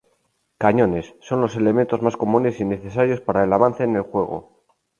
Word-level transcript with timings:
Cañones: 0.57 1.13
Son 1.19 1.41
los 1.41 1.55
elementos 1.55 2.01
más 2.01 2.17
comunes 2.17 2.59
y 2.59 2.65
necesarios 2.65 3.21
para 3.21 3.43
el 3.43 3.53
avance 3.53 3.83
en 3.83 3.97
el 3.97 4.01
juego. 4.01 4.63